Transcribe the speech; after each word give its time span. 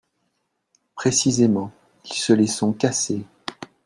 Précisément, 0.95 1.71
ils 2.05 2.13
se 2.15 2.33
les 2.33 2.47
sont 2.47 2.73
cassées 2.73 3.21